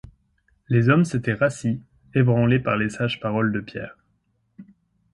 [0.67, 1.79] Les hommes s'étaient rassis,
[2.15, 3.95] ébranlés par les sages paroles de Pierre.